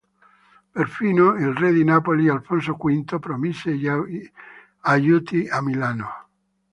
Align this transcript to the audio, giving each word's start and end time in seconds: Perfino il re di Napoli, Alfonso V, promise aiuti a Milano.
Perfino 0.73 1.35
il 1.35 1.53
re 1.53 1.71
di 1.71 1.83
Napoli, 1.83 2.27
Alfonso 2.27 2.73
V, 2.73 3.19
promise 3.19 3.71
aiuti 4.79 5.47
a 5.47 5.61
Milano. 5.61 6.09